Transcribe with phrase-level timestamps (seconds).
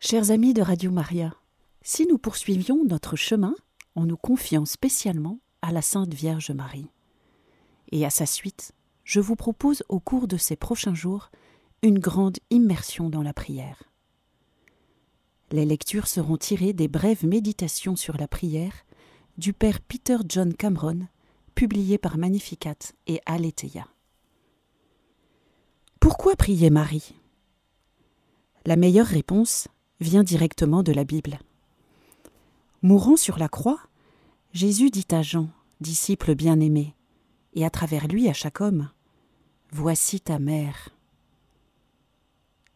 [0.00, 1.34] Chers amis de Radio Maria,
[1.82, 3.56] si nous poursuivions notre chemin
[3.96, 6.88] en nous confiant spécialement à la Sainte Vierge Marie
[7.90, 8.70] et à sa suite,
[9.02, 11.32] je vous propose au cours de ces prochains jours
[11.82, 13.82] une grande immersion dans la prière.
[15.50, 18.84] Les lectures seront tirées des brèves méditations sur la prière
[19.36, 21.08] du père Peter John Cameron,
[21.56, 22.76] publiées par Magnificat
[23.08, 23.88] et Aletheia.
[25.98, 27.16] Pourquoi prier Marie?
[28.64, 29.66] La meilleure réponse
[30.00, 31.38] vient directement de la Bible.
[32.82, 33.80] Mourant sur la croix,
[34.52, 35.48] Jésus dit à Jean,
[35.80, 36.94] disciple bien-aimé,
[37.54, 38.90] et à travers lui à chaque homme,
[39.70, 40.88] Voici ta mère.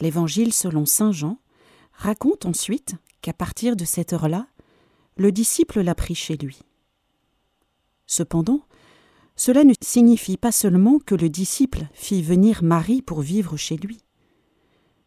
[0.00, 1.38] L'Évangile selon Saint Jean
[1.92, 4.46] raconte ensuite qu'à partir de cette heure-là,
[5.16, 6.60] le disciple l'a pris chez lui.
[8.06, 8.66] Cependant,
[9.36, 13.98] cela ne signifie pas seulement que le disciple fit venir Marie pour vivre chez lui.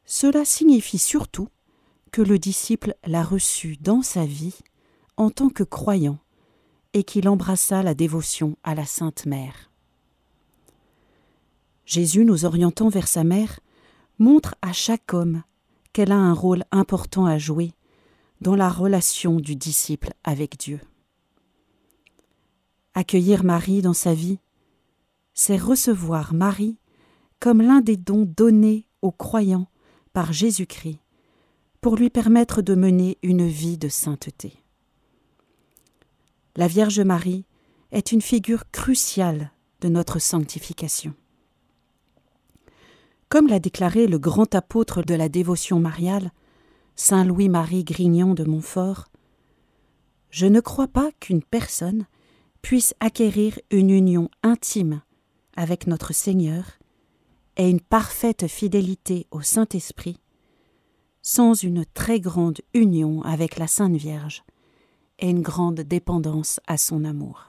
[0.05, 1.49] Cela signifie surtout
[2.08, 4.58] que le disciple l'a reçu dans sa vie
[5.18, 6.20] en tant que croyant
[6.94, 9.72] et qu'il embrassa la dévotion à la Sainte Mère.
[11.86, 13.60] Jésus, nous orientant vers sa mère,
[14.20, 15.44] montre à chaque homme
[15.94, 17.72] qu'elle a un rôle important à jouer
[18.42, 20.80] dans la relation du disciple avec Dieu.
[22.94, 24.40] Accueillir Marie dans sa vie,
[25.34, 26.77] c'est recevoir Marie
[27.40, 29.70] comme l'un des dons donnés aux croyants
[30.14, 30.99] par Jésus-Christ
[31.82, 34.64] pour lui permettre de mener une vie de sainteté.
[36.56, 37.46] La Vierge Marie
[37.92, 41.14] est une figure cruciale de notre sanctification.
[43.30, 46.32] Comme l'a déclaré le grand apôtre de la dévotion mariale,
[46.96, 49.05] Saint Louis-Marie Grignon de Montfort,
[50.30, 52.05] Je ne crois pas qu'une personne
[52.62, 55.02] puisse acquérir une union intime
[55.55, 56.80] avec notre Seigneur
[57.55, 60.20] et une parfaite fidélité au Saint-Esprit
[61.30, 64.46] sans une très grande union avec la Sainte Vierge
[65.20, 67.47] et une grande dépendance à son amour.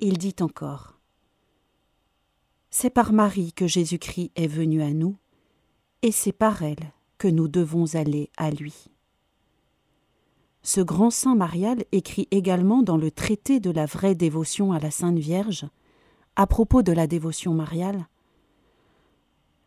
[0.00, 0.98] Il dit encore
[2.70, 5.16] C'est par Marie que Jésus-Christ est venu à nous,
[6.02, 8.86] et c'est par elle que nous devons aller à lui.
[10.64, 14.90] Ce grand saint marial écrit également dans le traité de la vraie dévotion à la
[14.90, 15.68] Sainte Vierge,
[16.34, 18.08] à propos de la dévotion mariale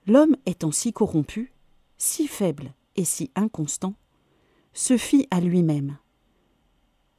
[0.06, 1.55] L'homme étant si corrompu,
[1.98, 3.96] si faible et si inconstant,
[4.74, 5.98] se fie à lui-même,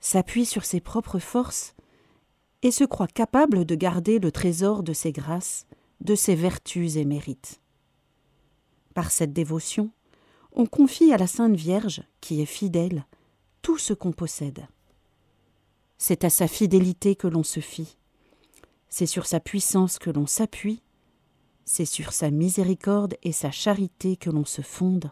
[0.00, 1.74] s'appuie sur ses propres forces
[2.62, 5.66] et se croit capable de garder le trésor de ses grâces,
[6.00, 7.60] de ses vertus et mérites.
[8.94, 9.90] Par cette dévotion,
[10.52, 13.06] on confie à la Sainte Vierge, qui est fidèle,
[13.62, 14.66] tout ce qu'on possède.
[15.98, 17.96] C'est à sa fidélité que l'on se fie,
[18.88, 20.82] c'est sur sa puissance que l'on s'appuie,
[21.66, 25.10] c'est sur sa miséricorde et sa charité que l'on se fonde,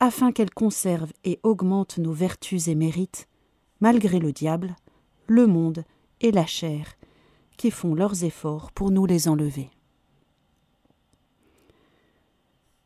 [0.00, 3.28] afin qu'elle conserve et augmente nos vertus et mérites,
[3.80, 4.74] malgré le diable,
[5.26, 5.84] le monde
[6.20, 6.96] et la chair,
[7.56, 9.70] qui font leurs efforts pour nous les enlever.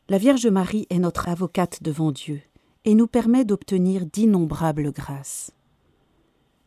[0.09, 2.41] La Vierge Marie est notre avocate devant Dieu
[2.83, 5.51] et nous permet d'obtenir d'innombrables grâces.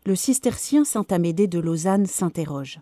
[0.06, 2.80] Le cistercien Saint Amédée de Lausanne s'interroge.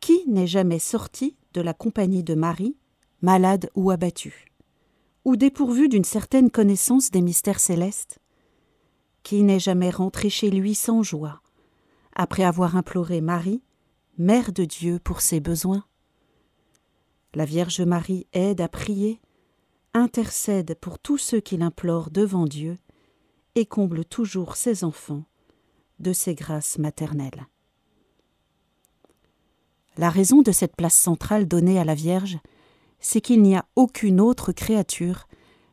[0.00, 2.76] Qui n'est jamais sorti la compagnie de Marie,
[3.22, 4.46] malade ou abattu,
[5.24, 8.18] ou dépourvu d'une certaine connaissance des mystères célestes,
[9.22, 11.42] qui n'est jamais rentré chez lui sans joie,
[12.14, 13.62] après avoir imploré Marie,
[14.16, 15.84] Mère de Dieu, pour ses besoins.
[17.34, 19.20] La Vierge Marie aide à prier,
[19.94, 22.78] intercède pour tous ceux qui l'implorent devant Dieu,
[23.54, 25.24] et comble toujours ses enfants
[25.98, 27.46] de ses grâces maternelles.
[29.98, 32.38] La raison de cette place centrale donnée à la Vierge,
[33.00, 35.26] c'est qu'il n'y a aucune autre créature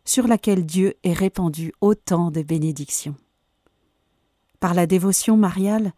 [0.04, 3.16] sur laquelle Dieu ait répandu autant de bénédictions.
[4.60, 5.94] Par la dévotion mariale,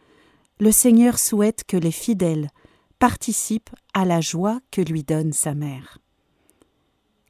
[0.59, 2.49] le Seigneur souhaite que les fidèles
[2.99, 5.99] participent à la joie que lui donne sa mère.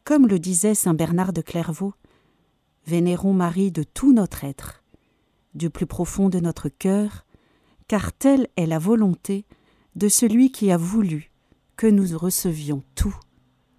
[0.03, 1.93] Comme le disait saint Bernard de Clairvaux,
[2.87, 4.83] vénérons Marie de tout notre être,
[5.53, 7.25] du plus profond de notre cœur,
[7.87, 9.45] car telle est la volonté
[9.97, 11.31] de celui qui a voulu
[11.75, 13.17] que nous recevions tout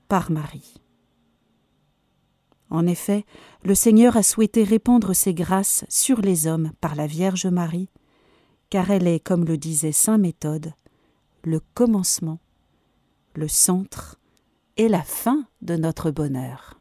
[0.08, 0.74] par Marie.
[2.70, 3.24] En effet,
[3.62, 7.88] le Seigneur a souhaité répandre ses grâces sur les hommes par la Vierge Marie,
[8.68, 10.72] car elle est, comme le disait Saint Méthode,
[11.44, 12.40] le commencement,
[13.36, 14.18] le centre
[14.76, 16.77] et la fin de notre bonheur.